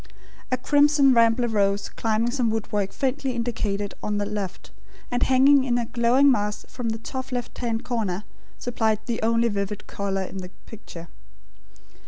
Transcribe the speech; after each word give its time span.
A 0.51 0.57
crimson 0.57 1.13
rambler 1.13 1.47
rose 1.47 1.87
climbing 1.87 2.31
some 2.31 2.49
woodwork 2.49 2.91
faintly 2.91 3.33
indicated 3.35 3.93
on 4.01 4.17
the 4.17 4.25
left, 4.25 4.71
and 5.11 5.21
hanging 5.21 5.63
in 5.63 5.77
a 5.77 5.85
glowing 5.85 6.31
mass 6.31 6.65
from 6.67 6.89
the 6.89 6.97
top 6.97 7.31
left 7.31 7.55
hand 7.59 7.85
corner, 7.85 8.23
supplied 8.57 9.01
the 9.05 9.21
only 9.21 9.47
vivid 9.47 9.85
colour 9.85 10.23
in 10.23 10.37
the 10.37 10.49
picture. 10.65 11.07